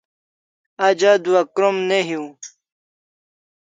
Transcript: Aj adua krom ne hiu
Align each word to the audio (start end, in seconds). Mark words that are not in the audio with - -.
Aj 0.87 1.03
adua 1.11 1.41
krom 1.55 1.77
ne 1.89 1.99
hiu 2.07 2.25